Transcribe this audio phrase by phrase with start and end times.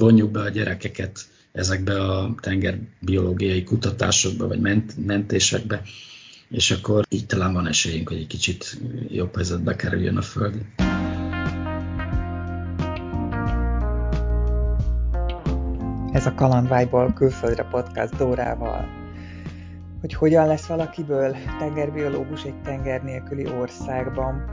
[0.00, 1.18] vonjuk be a gyerekeket
[1.52, 5.82] ezekbe a tengerbiológiai kutatásokba, vagy ment, mentésekbe,
[6.50, 10.64] és akkor így talán van esélyünk, hogy egy kicsit jobb helyzetbe kerüljön a Föld.
[16.12, 18.88] Ez a Kalandvágyból külföldre podcast Dórával.
[20.00, 24.44] Hogy hogyan lesz valakiből tengerbiológus egy tenger nélküli országban,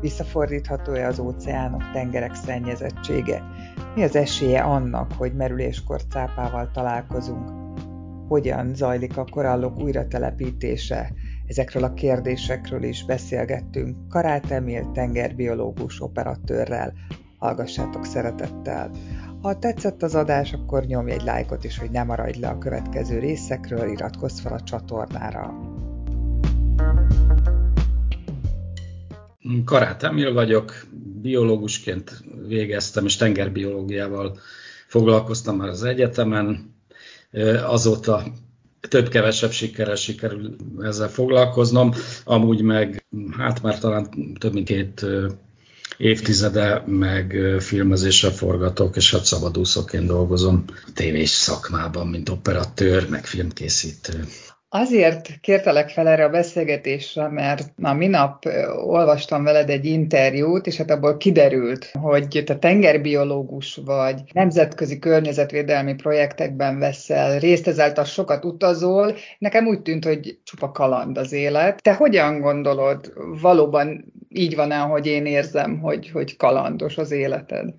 [0.00, 3.42] visszafordítható-e az óceánok, tengerek szennyezettsége,
[3.94, 7.50] mi az esélye annak, hogy merüléskor cápával találkozunk,
[8.28, 11.12] hogyan zajlik a korallok újratelepítése,
[11.46, 16.92] ezekről a kérdésekről is beszélgettünk Karát Emil tengerbiológus operatőrrel.
[17.38, 18.90] Hallgassátok szeretettel!
[19.42, 23.18] Ha tetszett az adás, akkor nyomj egy lájkot is, hogy ne maradj le a következő
[23.18, 25.77] részekről, iratkozz fel a csatornára.
[29.64, 30.86] Karát Emil vagyok,
[31.20, 34.38] biológusként végeztem, és tengerbiológiával
[34.86, 36.74] foglalkoztam már az egyetemen.
[37.64, 38.22] Azóta
[38.88, 41.92] több-kevesebb sikerrel sikerül ezzel foglalkoznom,
[42.24, 43.04] amúgy meg
[43.36, 45.06] hát már talán több mint két
[45.96, 54.24] évtizede, meg filmezéssel forgatok, és hát szabadúszóként dolgozom tévés szakmában, mint operatőr, meg filmkészítő.
[54.70, 58.44] Azért kértelek fel erre a beszélgetésre, mert na minap
[58.84, 66.78] olvastam veled egy interjút, és hát abból kiderült, hogy te tengerbiológus vagy, nemzetközi környezetvédelmi projektekben
[66.78, 69.14] veszel részt, ezáltal sokat utazol.
[69.38, 71.82] Nekem úgy tűnt, hogy csupa kaland az élet.
[71.82, 77.74] Te hogyan gondolod, valóban így van-e, hogy én érzem, hogy, hogy kalandos az életed?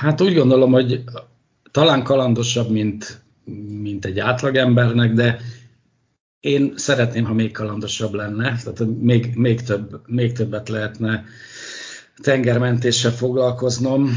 [0.00, 1.04] Hát úgy gondolom, hogy
[1.70, 3.26] talán kalandosabb, mint
[3.82, 5.40] mint egy átlagembernek, de
[6.40, 11.24] én szeretném, ha még kalandosabb lenne, tehát még, még, több, még többet lehetne
[12.22, 14.10] tengermentéssel foglalkoznom,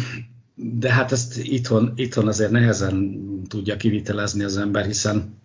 [0.56, 5.40] de hát ezt itthon, itthon azért nehezen tudja kivitelezni az ember, hiszen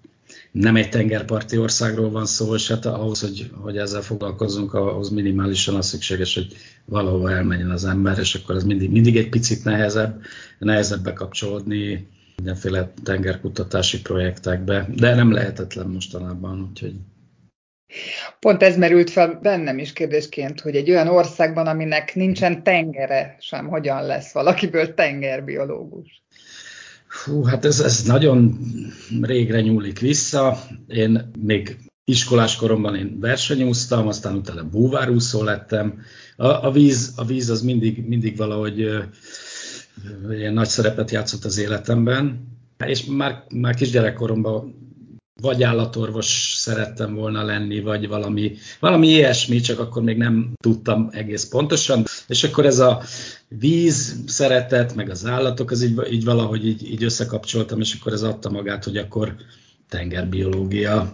[0.53, 5.75] nem egy tengerparti országról van szó, és hát ahhoz, hogy, hogy ezzel foglalkozzunk, ahhoz minimálisan
[5.75, 10.21] az szükséges, hogy valahova elmenjen az ember, és akkor ez mindig, mindig egy picit nehezebb,
[10.59, 16.95] nehezebb bekapcsolódni mindenféle tengerkutatási projektekbe, de nem lehetetlen mostanában, úgyhogy
[18.39, 23.67] Pont ez merült fel bennem is kérdésként, hogy egy olyan országban, aminek nincsen tengere sem,
[23.67, 26.23] hogyan lesz valakiből tengerbiológus?
[27.25, 28.59] Hú, hát ez, ez nagyon
[29.21, 30.59] régre nyúlik vissza.
[30.87, 36.01] Én még iskolás koromban én versenyúztam, aztán utána búvárúszó lettem.
[36.37, 38.89] A, a, víz, a víz az mindig, mindig valahogy
[40.31, 42.55] ilyen nagy szerepet játszott az életemben,
[42.87, 44.85] és már, már kisgyerekkoromban
[45.41, 51.45] vagy állatorvos szerettem volna lenni, vagy valami, valami ilyesmi, csak akkor még nem tudtam egész
[51.45, 52.05] pontosan.
[52.29, 53.03] És akkor ez a
[53.49, 58.23] víz szeretet, meg az állatok, az így, így valahogy így, így összekapcsoltam, és akkor ez
[58.23, 59.37] adta magát, hogy akkor
[59.89, 61.13] tengerbiológia,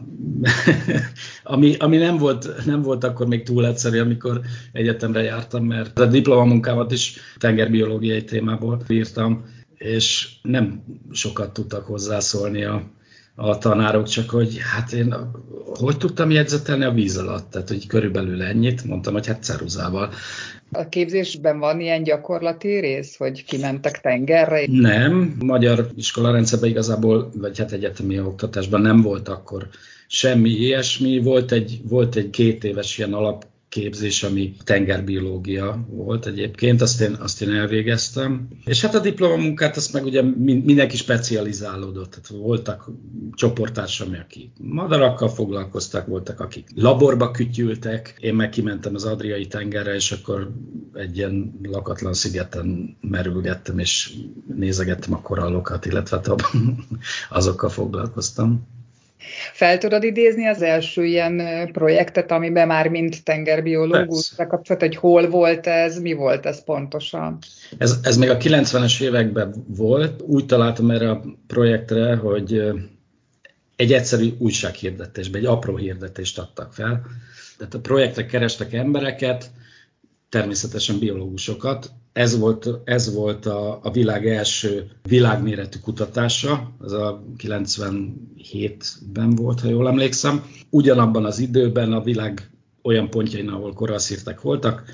[1.43, 4.41] ami, ami nem, volt, nem volt akkor még túl egyszerű, amikor
[4.73, 9.45] egyetemre jártam, mert a diplomamunkámat is tengerbiológiai témából írtam,
[9.75, 12.91] és nem sokat tudtak hozzászólni a,
[13.35, 15.15] a tanárok, csak hogy hát én
[15.75, 20.13] hogy tudtam jegyzetelni a víz alatt, tehát hogy körülbelül ennyit, mondtam, hogy hát ceruzával.
[20.73, 24.65] A képzésben van ilyen gyakorlati rész, hogy kimentek tengerre?
[24.67, 29.69] Nem, magyar iskolarendszerben igazából, vagy hát egyetemi oktatásban nem volt akkor
[30.07, 31.21] semmi ilyesmi.
[31.21, 37.17] Volt egy, volt egy két éves ilyen alap képzés, ami tengerbiológia volt egyébként, azt én,
[37.21, 38.49] azt én elvégeztem.
[38.65, 42.11] És hát a diplomamunkát azt meg ugye mindenki specializálódott.
[42.11, 42.91] Tehát voltak
[43.35, 50.13] csoporttársam, akik madarakkal foglalkoztak, voltak, akik laborba kütyültek, én meg kimentem az Adriai tengerre, és
[50.13, 50.53] akkor
[50.95, 54.13] egy ilyen lakatlan szigeten merülgettem, és
[54.55, 56.29] nézegettem a korallokat, illetve hát
[57.31, 58.67] azokkal foglalkoztam.
[59.53, 65.67] Fel tudod idézni az első ilyen projektet, amiben már mint tengerbiológus bekapcsolt, hogy hol volt
[65.67, 67.39] ez, mi volt ez pontosan?
[67.79, 70.23] Ez, ez még a 90-es években volt.
[70.23, 72.73] Úgy találtam erre a projektre, hogy
[73.77, 77.03] egy egyszerű újsághirdetésbe, egy apró hirdetést adtak fel.
[77.59, 79.51] Tehát a projektre kerestek embereket,
[80.29, 81.91] természetesen biológusokat.
[82.13, 89.69] Ez volt, ez volt a, a világ első világméretű kutatása, ez a 97-ben volt, ha
[89.69, 90.45] jól emlékszem.
[90.71, 92.51] Ugyanabban az időben a világ
[92.83, 94.85] olyan pontjain, ahol koralszírtek voltak,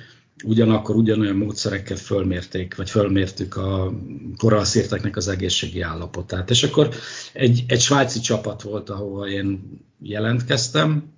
[0.44, 3.92] ugyanakkor ugyanolyan módszerekkel fölmérték, vagy fölmértük a
[4.36, 6.50] koralszírteknek az egészségi állapotát.
[6.50, 6.88] És akkor
[7.32, 11.12] egy, egy svájci csapat volt, ahova én jelentkeztem,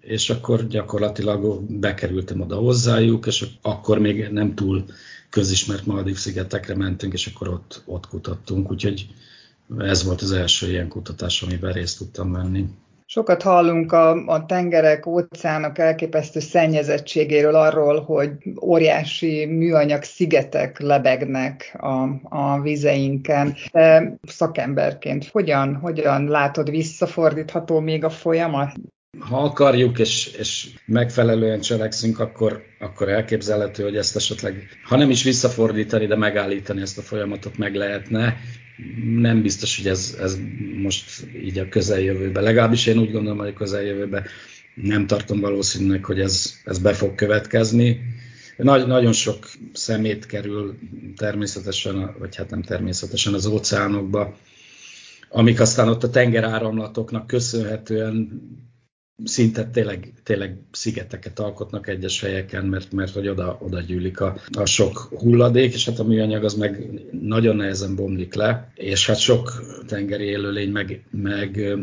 [0.00, 4.84] és akkor gyakorlatilag bekerültem oda hozzájuk, és akkor még nem túl
[5.34, 9.06] közismert Maldív szigetekre mentünk, és akkor ott, ott kutattunk, úgyhogy
[9.78, 12.64] ez volt az első ilyen kutatás, amiben részt tudtam venni.
[13.06, 18.30] Sokat hallunk a, a tengerek, óceánok elképesztő szennyezettségéről, arról, hogy
[18.62, 22.02] óriási műanyag szigetek lebegnek a,
[22.36, 23.54] a vizeinken.
[23.72, 28.72] De szakemberként hogyan, hogyan látod visszafordítható még a folyamat?
[29.18, 35.22] Ha akarjuk és, és megfelelően cselekszünk, akkor, akkor elképzelhető, hogy ezt esetleg, ha nem is
[35.22, 38.36] visszafordítani, de megállítani ezt a folyamatot meg lehetne
[39.04, 40.38] nem biztos, hogy ez, ez
[40.82, 44.24] most így a közeljövőben, legalábbis én úgy gondolom, hogy a közeljövőben
[44.74, 48.00] nem tartom valószínűleg, hogy ez, ez be fog következni.
[48.56, 50.78] Nagy, nagyon sok szemét kerül
[51.16, 54.36] természetesen, vagy hát nem természetesen az óceánokba,
[55.28, 58.40] amik aztán ott a tengeráramlatoknak köszönhetően
[59.24, 64.64] szinte tényleg, tényleg szigeteket alkotnak egyes helyeken, mert, mert hogy oda, oda gyűlik a, a
[64.64, 66.88] sok hulladék, és hát a műanyag az meg
[67.20, 71.76] nagyon nehezen bomlik le, és hát sok tengeri élőlény meg, meg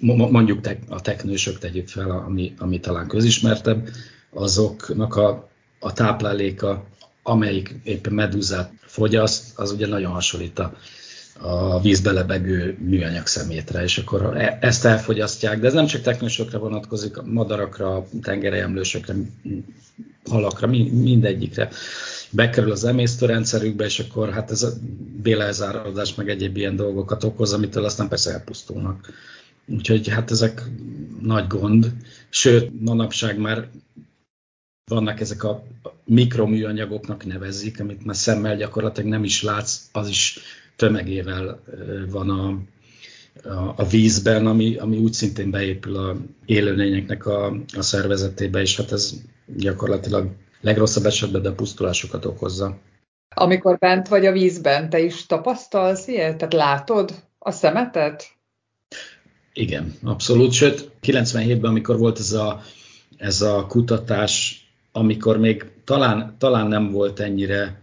[0.00, 3.88] mondjuk te, a teknősök tegyük fel, ami, ami talán közismertebb,
[4.30, 5.48] azoknak a,
[5.80, 6.86] a tápláléka,
[7.22, 10.76] amelyik éppen medúzát fogyaszt, az ugye nagyon hasonlít a,
[11.38, 16.58] a vízbe lebegő műanyag szemétre, és akkor e, ezt elfogyasztják, de ez nem csak teknősökre
[16.58, 19.14] vonatkozik, madarakra, tengerejemlősökre,
[20.30, 21.68] halakra, mindegyikre.
[22.30, 24.72] Bekerül az emésztőrendszerükbe, és akkor hát ez a
[25.22, 29.12] bélezárodás meg egyéb ilyen dolgokat okoz, amitől aztán persze elpusztulnak.
[29.66, 30.62] Úgyhogy hát ezek
[31.20, 31.92] nagy gond,
[32.28, 33.68] sőt, manapság már
[34.90, 35.62] vannak ezek a
[36.04, 40.38] mikroműanyagoknak nevezik, amit már szemmel gyakorlatilag nem is látsz, az is
[40.76, 41.62] tömegével
[42.10, 42.58] van a,
[43.48, 48.92] a, a vízben, ami, ami úgy szintén beépül a élőlényeknek a, a szervezetébe, és hát
[48.92, 49.14] ez
[49.56, 50.30] gyakorlatilag
[50.60, 52.78] legrosszabb esetben de pusztulásokat okozza.
[53.34, 56.36] Amikor bent vagy a vízben, te is tapasztalsz ilyet?
[56.36, 58.24] Tehát látod a szemetet?
[59.52, 60.52] Igen, abszolút.
[60.52, 62.60] Sőt, 97-ben, amikor volt ez a,
[63.16, 67.82] ez a kutatás, amikor még talán, talán nem volt ennyire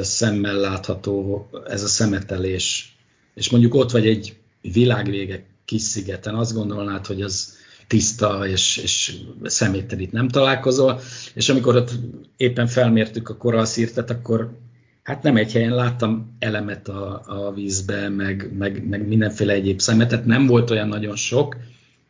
[0.00, 2.96] szemmel látható ez a szemetelés,
[3.34, 7.56] és mondjuk ott vagy egy világvége kis szigeten, azt gondolnád, hogy az
[7.86, 11.00] tiszta és, és szeméttel itt nem találkozol,
[11.34, 11.90] és amikor ott
[12.36, 14.58] éppen felmértük a koralszírtet, akkor
[15.02, 20.24] hát nem egy helyen láttam elemet a, a vízbe, meg, meg, meg mindenféle egyéb szemetet,
[20.24, 21.56] nem volt olyan nagyon sok,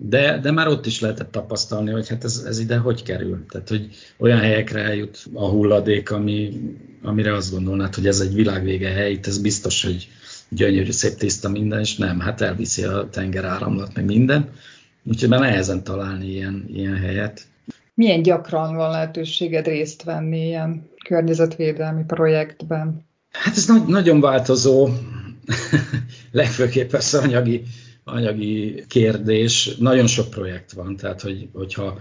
[0.04, 3.44] de, de már ott is lehetett tapasztalni, hogy hát ez, ez ide hogy kerül.
[3.48, 3.88] Tehát, hogy
[4.18, 6.60] olyan helyekre eljut a hulladék, ami,
[7.02, 10.08] amire azt gondolnád, hogy ez egy világvége hely, itt ez biztos, hogy
[10.48, 14.48] gyönyörű, szép, tiszta minden, és nem, hát elviszi a tenger áramlat, meg minden.
[15.04, 17.46] Úgyhogy már nehezen találni ilyen, ilyen helyet.
[17.94, 23.06] Milyen gyakran van lehetőséged részt venni ilyen környezetvédelmi projektben?
[23.30, 24.88] Hát ez nagy, nagyon változó,
[26.30, 27.62] legfőképp persze anyagi
[28.04, 29.76] anyagi kérdés.
[29.78, 32.00] Nagyon sok projekt van, tehát hogy, hogyha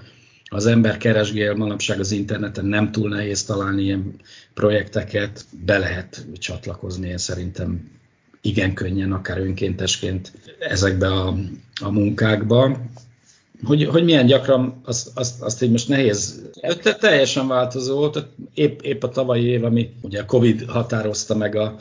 [0.54, 4.16] az ember keresgél manapság az interneten, nem túl nehéz találni ilyen
[4.54, 7.92] projekteket, be lehet csatlakozni, én szerintem
[8.42, 11.36] igen könnyen, akár önkéntesként ezekbe a,
[11.82, 12.78] a munkákba.
[13.64, 16.50] Hogy, hogy milyen gyakran, azt, azt, azt így most nehéz,
[16.82, 21.56] te, teljesen változó, tehát épp, épp a tavalyi év, ami ugye a Covid határozta meg
[21.56, 21.76] a,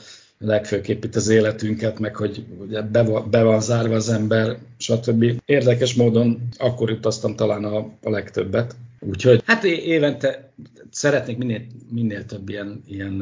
[0.44, 5.24] legfőképp itt az életünket, meg hogy ugye be, be van zárva az ember, stb.
[5.44, 8.74] Érdekes módon akkor utaztam talán a, a legtöbbet.
[9.00, 10.50] Úgyhogy hát évente
[10.90, 13.12] szeretnék minél, minél több ilyen, ilyen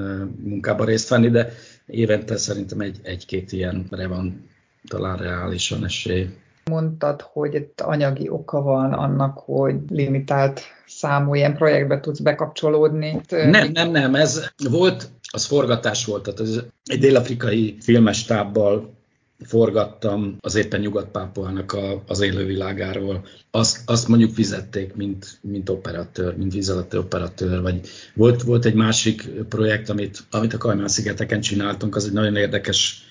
[0.44, 1.52] munkába részt venni, de
[1.86, 4.48] évente szerintem egy, egy-két ilyenre van
[4.88, 6.28] talán reálisan esély.
[6.64, 13.20] Mondtad, hogy itt anyagi oka van annak, hogy limitált számú ilyen projektbe tudsz bekapcsolódni.
[13.30, 18.96] Nem, nem, nem, ez volt az forgatás volt, tehát ez egy dél-afrikai filmes tábbal
[19.44, 23.26] forgattam az éppen Nyugat-Pápuának a, az élővilágáról.
[23.50, 27.80] Azt, azt mondjuk fizették, mint, mint operatőr, mint vízalatti operatőr, vagy
[28.14, 33.02] volt, volt egy másik projekt, amit, amit a Kajmán-szigeteken csináltunk, az egy nagyon érdekes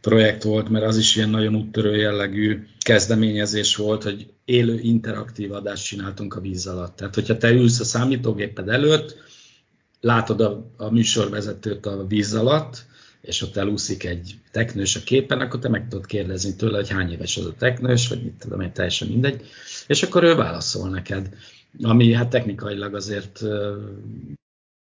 [0.00, 5.84] projekt volt, mert az is ilyen nagyon úttörő jellegű kezdeményezés volt, hogy élő interaktív adást
[5.84, 6.96] csináltunk a víz alatt.
[6.96, 9.16] Tehát, hogyha te ülsz a számítógéped előtt,
[10.02, 12.84] látod a, a műsorvezetőt a víz alatt,
[13.20, 17.12] és ott elúszik egy teknős a képen, akkor te meg tudod kérdezni tőle, hogy hány
[17.12, 19.44] éves az a teknős, vagy mit tudom én, teljesen mindegy,
[19.86, 21.28] és akkor ő válaszol neked.
[21.82, 23.42] Ami hát technikailag azért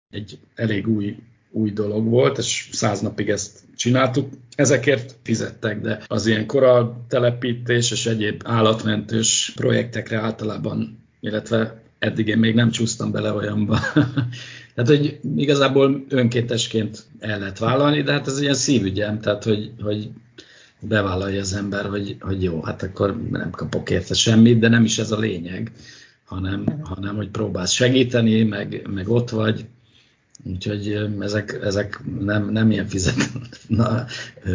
[0.09, 1.15] egy elég új,
[1.51, 4.29] új dolog volt, és száz napig ezt csináltuk.
[4.55, 12.37] Ezekért fizettek, de az ilyen koral telepítés és egyéb állatmentős projektekre általában, illetve eddig én
[12.37, 13.79] még nem csúsztam bele olyanba,
[14.77, 20.09] Tehát, hogy igazából önkéntesként el lehet vállalni, de hát ez ilyen szívügyem, tehát, hogy, hogy
[20.79, 24.97] bevállalja az ember, hogy, hogy jó, hát akkor nem kapok érte semmit, de nem is
[24.97, 25.71] ez a lényeg,
[26.25, 29.65] hanem, hanem hogy próbálsz segíteni, meg, meg ott vagy,
[30.43, 34.05] úgyhogy ezek, ezek nem, nem ilyen fizetett, na,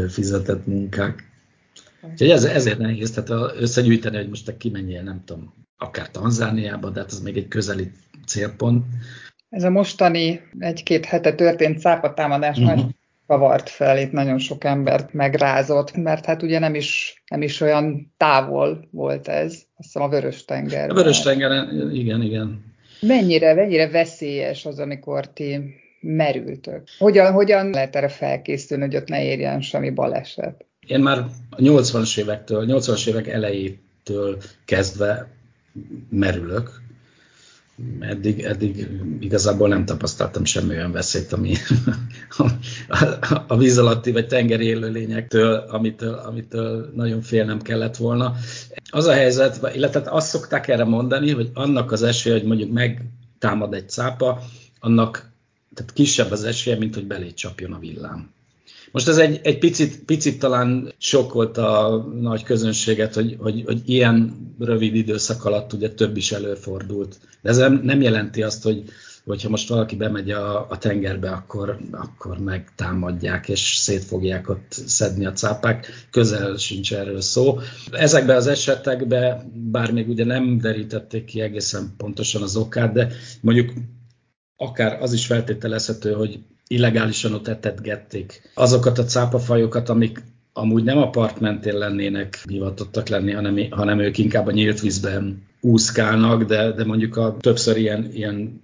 [0.09, 1.31] fizetett munkák.
[2.11, 7.01] Úgyhogy ez, ezért nehéz, tehát összegyűjteni, hogy most te kimenjél, nem tudom, akár Tanzániába, de
[7.01, 7.91] hát ez még egy közeli
[8.27, 8.85] célpont.
[9.53, 12.77] Ez a mostani egy-két hete történt szápatámadás uh-huh.
[12.77, 12.87] már
[13.27, 18.13] kavart fel, itt nagyon sok embert megrázott, mert hát ugye nem is, nem is olyan
[18.17, 20.91] távol volt ez, azt hiszem a Vörös-tenger.
[20.91, 22.65] A Vörös-tengeren, igen, igen.
[23.01, 25.61] Mennyire, mennyire veszélyes az, amikor ti
[26.01, 26.83] merültök?
[26.99, 30.65] Hogyan, hogyan lehet erre felkészülni, hogy ott ne érjen semmi baleset?
[30.87, 31.19] Én már
[31.51, 35.29] a 80-as évektől, 80-as évek elejétől kezdve
[36.11, 36.82] merülök,
[38.01, 38.89] eddig, eddig
[39.21, 41.55] igazából nem tapasztaltam semmi olyan veszélyt, ami
[42.39, 42.51] a,
[43.47, 48.35] a víz alatti vagy tengeri élőlényektől, amitől, amitől nagyon félnem kellett volna.
[48.91, 53.75] Az a helyzet, illetve azt szokták erre mondani, hogy annak az esélye, hogy mondjuk megtámad
[53.75, 54.43] egy cápa,
[54.81, 55.31] annak
[55.75, 58.31] tehát kisebb az esélye, mint hogy belé csapjon a villám.
[58.93, 60.93] Most ez egy, egy picit, picit talán
[61.33, 67.19] volt a nagy közönséget, hogy, hogy, hogy ilyen rövid időszak alatt ugye több is előfordult.
[67.43, 68.85] De ez nem jelenti azt, hogy
[69.25, 75.27] hogyha most valaki bemegy a, a tengerbe, akkor, akkor megtámadják, és szét fogják ott szedni
[75.27, 76.07] a cápák.
[76.11, 77.59] Közel sincs erről szó.
[77.91, 83.09] Ezekben az esetekben, bár még ugye nem derítették ki egészen pontosan az okát, de
[83.41, 83.73] mondjuk
[84.57, 86.39] akár az is feltételezhető, hogy
[86.73, 93.33] illegálisan ott etetgették azokat a cápafajokat, amik amúgy nem a part mentén lennének hivatottak lenni,
[93.33, 98.63] hanem, hanem ők inkább a nyílt vízben úszkálnak, de, de mondjuk a többször ilyen, ilyen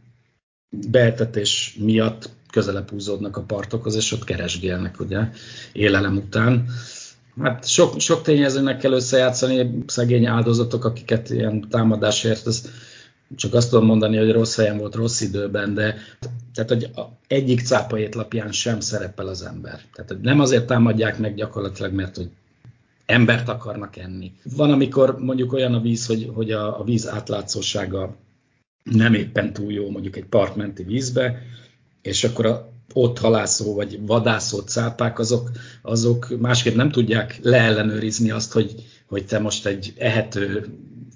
[0.91, 5.21] beetetés miatt közelebb húzódnak a partokhoz, és ott keresgélnek ugye
[5.73, 6.67] élelem után.
[7.41, 12.71] Hát sok, sok tényezőnek kell összejátszani, szegény áldozatok, akiket ilyen támadásért, ez
[13.37, 15.95] csak azt tudom mondani, hogy rossz helyen volt, rossz időben, de
[16.55, 16.91] tehát, hogy
[17.27, 19.81] egyik cápa étlapján sem szerepel az ember.
[19.93, 22.31] Tehát, hogy nem azért támadják meg gyakorlatilag, mert hogy
[23.07, 24.33] embert akarnak enni.
[24.57, 28.17] Van, amikor mondjuk olyan a víz, hogy, hogy a, a víz átlátszósága
[28.83, 31.43] nem éppen túl jó mondjuk egy partmenti vízbe,
[32.03, 35.51] és akkor a ott halászó vagy vadászó cápák, azok,
[35.83, 38.75] azok másképp nem tudják leellenőrizni azt, hogy,
[39.07, 40.67] hogy te most egy ehető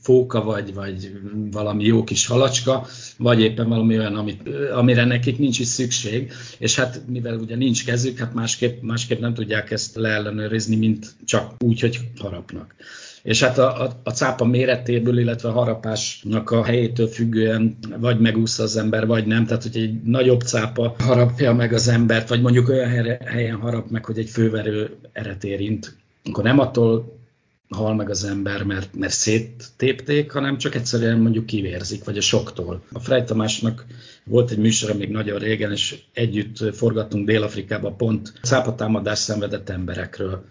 [0.02, 1.12] fóka vagy, vagy
[1.50, 2.86] valami jó kis halacska,
[3.18, 7.84] vagy éppen valami olyan, amit, amire nekik nincs is szükség, és hát mivel ugye nincs
[7.84, 12.74] kezük, hát másképp, másképp nem tudják ezt leellenőrizni, mint csak úgy, hogy harapnak.
[13.22, 18.62] És hát a, a, a cápa méretéből, illetve a harapásnak a helyétől függően vagy megúszza
[18.62, 19.46] az ember, vagy nem.
[19.46, 24.04] Tehát, hogy egy nagyobb cápa harapja meg az embert, vagy mondjuk olyan helyen harap meg,
[24.04, 27.20] hogy egy főverő eret érint, akkor nem attól
[27.72, 32.82] hal meg az ember, mert, mert széttépték, hanem csak egyszerűen mondjuk kivérzik, vagy a soktól.
[32.92, 33.86] A Frey Tamásnak
[34.24, 40.44] volt egy műsora még nagyon régen, és együtt forgattunk Dél-Afrikába pont cápatámadás szenvedett emberekről.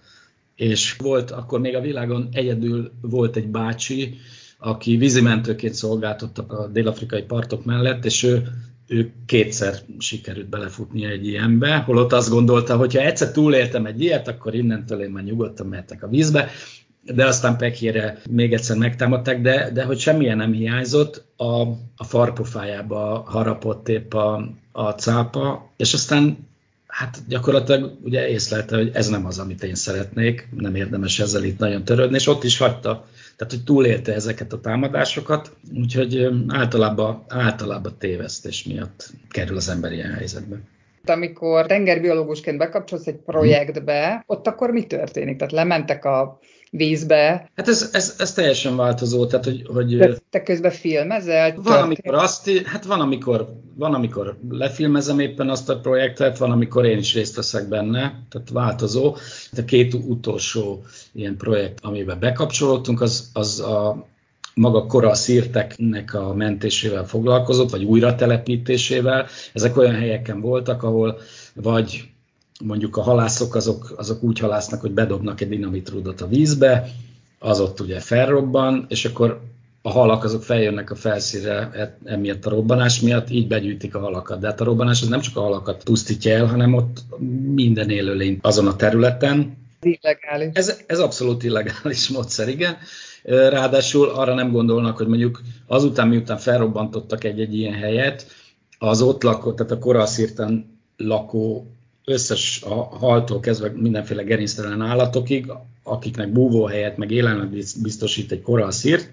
[0.55, 4.17] És volt, akkor még a világon egyedül volt egy bácsi,
[4.57, 8.47] aki vízimentőként szolgáltatott a dél-afrikai partok mellett, és ő
[8.91, 14.27] ő kétszer sikerült belefutnia egy ilyenbe, holott azt gondolta, hogy ha egyszer túléltem egy ilyet,
[14.27, 16.49] akkor innentől én már nyugodtan mehetek a vízbe,
[17.03, 21.61] de aztán Pekhére még egyszer megtámadták, de, de hogy semmilyen nem hiányzott, a,
[21.95, 26.49] a farpofájába harapott épp a, a cápa, és aztán
[26.87, 31.59] hát gyakorlatilag ugye észlelte, hogy ez nem az, amit én szeretnék, nem érdemes ezzel itt
[31.59, 33.05] nagyon törődni, és ott is hagyta.
[33.35, 40.13] Tehát, hogy túlélte ezeket a támadásokat, úgyhogy általában, általában tévesztés miatt kerül az ember ilyen
[40.13, 40.61] helyzetbe
[41.05, 45.37] amikor tengerbiológusként bekapcsolsz egy projektbe, ott akkor mi történik?
[45.37, 46.39] Tehát lementek a
[46.71, 47.49] vízbe.
[47.55, 49.65] Hát ez, ez, ez teljesen változó, tehát hogy...
[49.73, 51.51] hogy De te közben filmezel?
[51.51, 51.83] Van, történt?
[51.83, 56.97] amikor azt, hát van amikor, van, amikor lefilmezem éppen azt a projektet, van, amikor én
[56.97, 59.15] is részt veszek benne, tehát változó.
[59.57, 64.07] A két utolsó ilyen projekt, amiben bekapcsolódtunk, az, az a
[64.53, 69.27] maga kora szírteknek a mentésével foglalkozott, vagy újratelepítésével.
[69.53, 71.19] Ezek olyan helyeken voltak, ahol
[71.53, 72.11] vagy
[72.63, 76.89] mondjuk a halászok azok, azok úgy halásznak, hogy bedobnak egy dinamitrudot a vízbe,
[77.39, 79.41] az ott ugye felrobban, és akkor
[79.81, 84.39] a halak azok feljönnek a felszínre e, emiatt a robbanás miatt, így begyűjtik a halakat.
[84.39, 87.03] De hát a robbanás az nem csak a halakat pusztítja el, hanem ott
[87.53, 89.57] minden élőlény azon a területen.
[89.81, 90.49] Illegális.
[90.53, 92.77] Ez, ez abszolút illegális módszer, igen.
[93.23, 98.25] Ráadásul arra nem gondolnak, hogy mondjuk azután, miután felrobbantottak egy-egy ilyen helyet,
[98.79, 101.71] az ott lakó, tehát a koralszírten lakó
[102.05, 105.51] összes a haltól kezdve mindenféle gerinctelen állatokig,
[105.83, 109.09] akiknek búvóhelyet, meg élelmet biztosít egy koralszírt,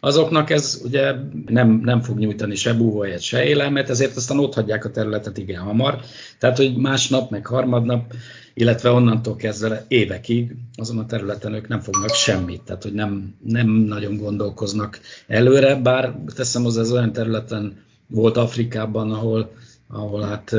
[0.00, 1.14] azoknak ez ugye
[1.46, 5.62] nem, nem fog nyújtani se búvóhelyet, se élelmet, ezért aztán ott hagyják a területet igen
[5.62, 6.00] hamar.
[6.38, 8.12] Tehát, hogy másnap, meg harmadnap,
[8.54, 13.68] illetve onnantól kezdve évekig azon a területen ők nem fognak semmit, tehát hogy nem, nem
[13.68, 19.52] nagyon gondolkoznak előre, bár teszem hozzá, ez olyan területen volt Afrikában, ahol,
[19.88, 20.52] ahol hát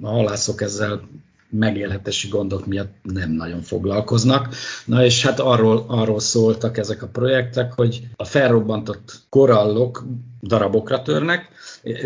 [0.00, 1.08] a halászok ezzel
[1.52, 4.54] megélhetési gondok miatt nem nagyon foglalkoznak.
[4.84, 10.04] Na és hát arról, arról szóltak ezek a projektek, hogy a felrobbantott korallok
[10.42, 11.48] darabokra törnek,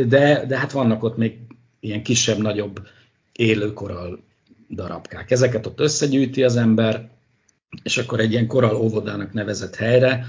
[0.06, 1.38] de, de hát vannak ott még
[1.80, 2.80] ilyen kisebb-nagyobb
[3.32, 4.18] élő korall
[4.70, 5.30] darabkák.
[5.30, 7.08] Ezeket ott összegyűjti az ember,
[7.82, 10.26] és akkor egy ilyen korall óvodának nevezett helyre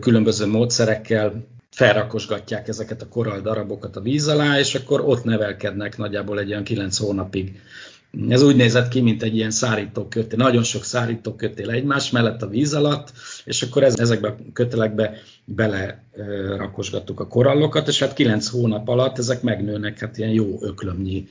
[0.00, 6.38] különböző módszerekkel felrakosgatják ezeket a korall darabokat a víz alá, és akkor ott nevelkednek nagyjából
[6.38, 7.60] egy olyan 9 hónapig.
[8.28, 12.74] Ez úgy nézett ki, mint egy ilyen szárítókötél, nagyon sok szárítókötél egymás mellett a víz
[12.74, 13.12] alatt,
[13.44, 15.14] és akkor ez, ezekbe a kötelekbe
[15.44, 16.04] bele
[16.56, 21.28] rakosgattuk a korallokat, és hát kilenc hónap alatt ezek megnőnek hát ilyen jó öklömnyi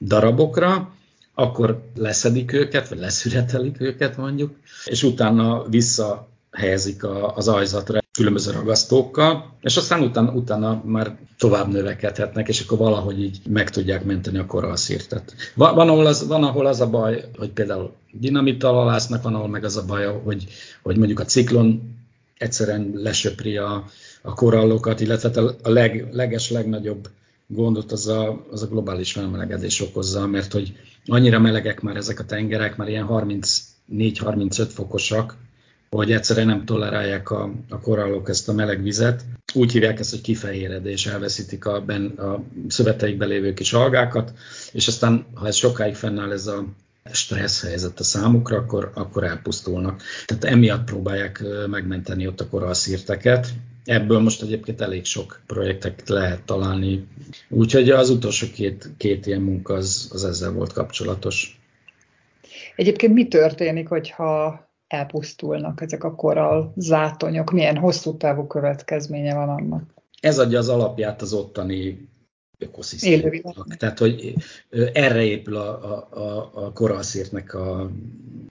[0.00, 0.92] darabokra,
[1.34, 7.04] akkor leszedik őket, vagy leszüretelik őket mondjuk, és utána visszahelyezik
[7.34, 13.38] az ajzatra különböző ragasztókkal, és aztán utána, utána már tovább növekedhetnek, és akkor valahogy így
[13.48, 15.34] meg tudják menteni a koralszírtet.
[15.54, 19.48] Van, van, ahol az, van, ahol az a baj, hogy például dinamittal halásznak, van, ahol
[19.48, 20.46] meg az a baj, hogy,
[20.82, 21.96] hogy mondjuk a ciklon
[22.38, 23.84] egyszerűen lesöpri a,
[24.22, 27.08] a korallokat, illetve hát a leg, leges, legnagyobb
[27.46, 30.72] gondot az a, az a globális felmelegedés okozza, mert hogy
[31.06, 35.36] annyira melegek már ezek a tengerek, már ilyen 34-35 fokosak,
[35.90, 39.24] hogy egyszerűen nem tolerálják a, a korallok ezt a meleg vizet.
[39.54, 44.32] Úgy hívják ezt, hogy kifehéredés, elveszítik a, ben, a szöveteikbe lévő kis algákat,
[44.72, 46.64] és aztán, ha ez sokáig fennáll ez a
[47.12, 50.02] stressz helyzet a számukra, akkor, akkor elpusztulnak.
[50.26, 53.48] Tehát emiatt próbálják megmenteni ott a korallszírteket.
[53.84, 57.06] Ebből most egyébként elég sok projektet lehet találni.
[57.48, 61.60] Úgyhogy az utolsó két, két ilyen munka az, az ezzel volt kapcsolatos.
[62.76, 69.82] Egyébként mi történik, hogyha elpusztulnak ezek a korall zátonyok, milyen hosszú távú következménye van annak.
[70.20, 72.08] Ez adja az alapját az ottani
[72.58, 73.76] ökoszisztémának.
[73.76, 74.34] Tehát, hogy
[74.92, 77.90] erre épül a, a, a, koralszírtnek a,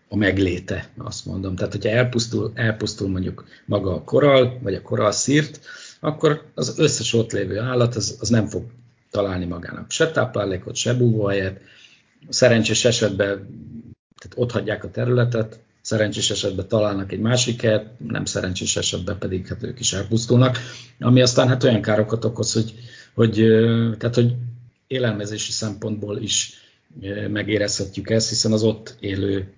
[0.09, 1.55] a megléte, azt mondom.
[1.55, 5.59] Tehát, hogyha elpusztul, elpusztul mondjuk maga a koral, vagy a koralszírt,
[5.99, 8.63] akkor az összes ott lévő állat az, az nem fog
[9.11, 11.59] találni magának se táplálékot, se búvóhelyet.
[12.29, 13.25] Szerencsés esetben
[14.17, 19.47] tehát ott hagyják a területet, szerencsés esetben találnak egy másik helyet, nem szerencsés esetben pedig
[19.47, 20.57] hát ők is elpusztulnak,
[20.99, 22.73] ami aztán hát olyan károkat okoz, hogy,
[23.13, 23.33] hogy,
[23.97, 24.35] tehát, hogy
[24.87, 26.53] élelmezési szempontból is
[27.29, 29.53] megérezhetjük ezt, hiszen az ott élő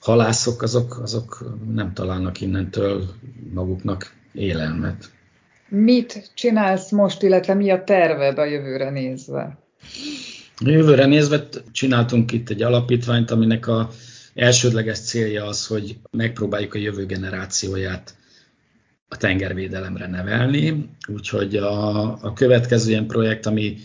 [0.00, 3.10] halászok azok, azok nem találnak innentől
[3.54, 5.10] maguknak élelmet.
[5.68, 9.58] Mit csinálsz most, illetve mi a terved a jövőre nézve?
[10.56, 13.90] A jövőre nézve csináltunk itt egy alapítványt, aminek a
[14.34, 18.16] elsődleges célja az, hogy megpróbáljuk a jövő generációját
[19.08, 23.76] a tengervédelemre nevelni, úgyhogy a, a következő ilyen projekt, ami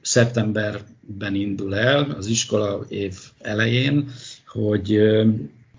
[0.00, 4.10] szeptemberben indul el, az iskola év elején,
[4.46, 5.00] hogy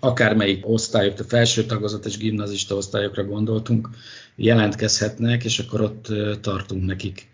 [0.00, 3.88] akármelyik osztályok, a felső tagozat és gimnazista osztályokra gondoltunk,
[4.36, 6.06] jelentkezhetnek, és akkor ott
[6.40, 7.29] tartunk nekik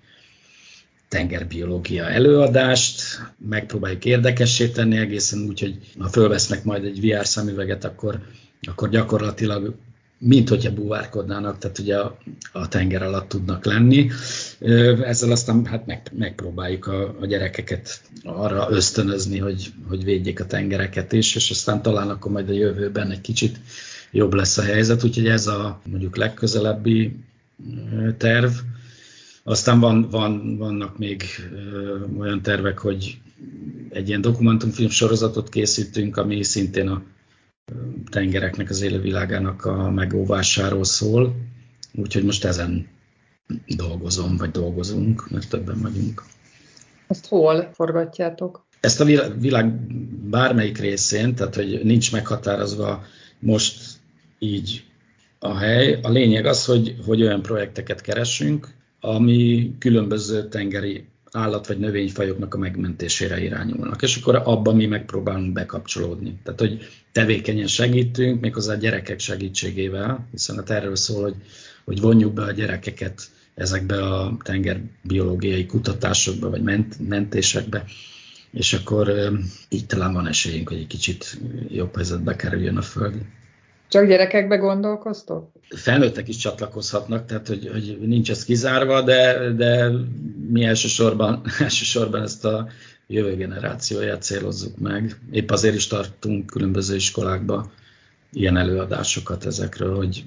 [1.08, 3.02] tengerbiológia előadást,
[3.48, 8.20] megpróbáljuk érdekessé tenni egészen úgy, hogy ha fölvesznek majd egy VR szemüveget, akkor,
[8.62, 9.74] akkor gyakorlatilag
[10.18, 12.18] mint hogyha búvárkodnának, tehát ugye a,
[12.52, 14.10] a tenger alatt tudnak lenni.
[15.04, 21.12] Ezzel aztán hát meg, megpróbáljuk a, a gyerekeket arra ösztönözni, hogy, hogy védjék a tengereket
[21.12, 23.58] is, és aztán talán akkor majd a jövőben egy kicsit
[24.10, 27.16] jobb lesz a helyzet, úgyhogy ez a mondjuk legközelebbi
[28.18, 28.50] terv.
[29.48, 33.18] Aztán van, van, vannak még ö, olyan tervek, hogy
[33.90, 37.02] egy ilyen dokumentumfilm sorozatot készítünk, ami szintén a
[38.10, 41.34] tengereknek, az élővilágának a megóvásáról szól.
[41.94, 42.88] Úgyhogy most ezen
[43.66, 46.22] dolgozom, vagy dolgozunk, mert többen vagyunk.
[47.06, 48.66] Ezt hol forgatjátok?
[48.80, 49.04] Ezt a
[49.38, 49.72] világ
[50.28, 53.04] bármelyik részén, tehát hogy nincs meghatározva
[53.38, 53.84] most
[54.38, 54.84] így
[55.38, 55.98] a hely.
[56.02, 62.58] A lényeg az, hogy, hogy olyan projekteket keresünk, ami különböző tengeri állat- vagy növényfajoknak a
[62.58, 64.02] megmentésére irányulnak.
[64.02, 66.38] És akkor abban mi megpróbálunk bekapcsolódni.
[66.42, 71.34] Tehát, hogy tevékenyen segítünk, méghozzá a gyerekek segítségével, hiszen hát erről szól, hogy,
[71.84, 77.84] hogy vonjuk be a gyerekeket ezekbe a tengerbiológiai kutatásokba, vagy ment, mentésekbe,
[78.52, 79.12] és akkor
[79.68, 83.14] így talán van esélyünk, hogy egy kicsit jobb helyzetbe kerüljön a Föld.
[83.88, 85.50] Csak gyerekekbe gondolkoztok?
[85.68, 89.90] Felnőttek is csatlakozhatnak, tehát hogy, hogy nincs ez kizárva, de, de
[90.48, 92.68] mi elsősorban, elsősorban ezt a
[93.06, 95.20] jövő generációját célozzuk meg.
[95.30, 97.70] Épp azért is tartunk különböző iskolákba
[98.32, 100.24] ilyen előadásokat ezekről, hogy,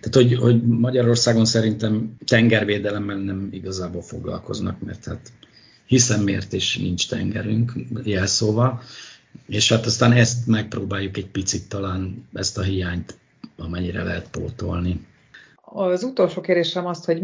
[0.00, 5.32] tehát hogy, hogy Magyarországon szerintem tengervédelemmel nem igazából foglalkoznak, mert hát
[5.86, 7.72] hiszem miért is nincs tengerünk
[8.04, 8.82] jelszóval,
[9.46, 13.18] és hát aztán ezt megpróbáljuk egy picit talán ezt a hiányt
[13.56, 15.06] amennyire lehet pótolni.
[15.62, 17.22] Az utolsó kérésem az, hogy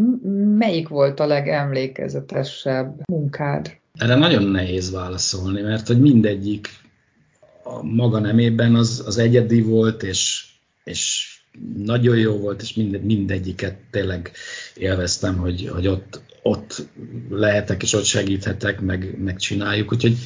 [0.57, 3.77] melyik volt a legemlékezetesebb munkád?
[3.95, 6.69] Erre nagyon nehéz válaszolni, mert hogy mindegyik
[7.63, 10.47] a maga nemében az, az egyedi volt, és,
[10.85, 11.31] és
[11.77, 14.31] nagyon jó volt, és mind, mindegyiket tényleg
[14.75, 16.89] élveztem, hogy, hogy ott, ott
[17.31, 19.93] lehetek, és ott segíthetek, meg, meg csináljuk.
[19.93, 20.17] Úgyhogy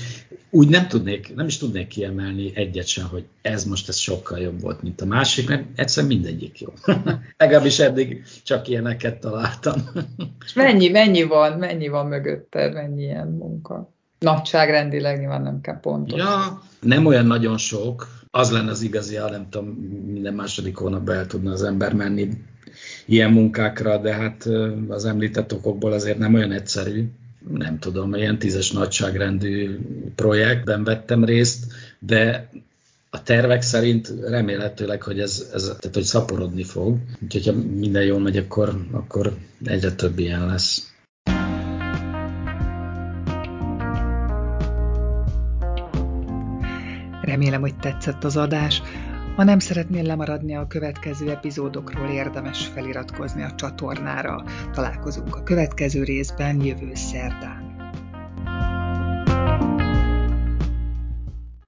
[0.51, 4.61] úgy nem tudnék, nem is tudnék kiemelni egyet sem, hogy ez most ez sokkal jobb
[4.61, 6.73] volt, mint a másik, mert egyszerűen mindegyik jó.
[7.37, 9.75] Legalábbis eddig csak ilyeneket találtam.
[10.47, 13.93] És mennyi, mennyi van, mennyi van mögötted, mennyi ilyen munka?
[14.19, 16.19] Nagyságrendileg nyilván nem kell pontos.
[16.19, 18.09] Ja, nem olyan nagyon sok.
[18.31, 19.69] Az lenne az igazi, ha nem tudom,
[20.07, 22.29] minden második hónapban el tudna az ember menni
[23.11, 24.49] ilyen munkákra, de hát
[24.89, 27.09] az említett okokból azért nem olyan egyszerű.
[27.59, 29.79] Nem tudom, ilyen tízes nagyságrendű
[30.15, 32.51] projektben vettem részt, de
[33.11, 36.97] a tervek szerint remélhetőleg, hogy ez, ez tehát, hogy szaporodni fog.
[37.23, 40.93] Úgyhogy ha minden jól megy, akkor, akkor egyre több ilyen lesz.
[47.23, 48.83] Remélem, hogy tetszett az adás.
[49.37, 54.45] Ha nem szeretnél lemaradni a következő epizódokról, érdemes feliratkozni a csatornára.
[54.73, 57.70] Találkozunk a következő részben jövő szerdán.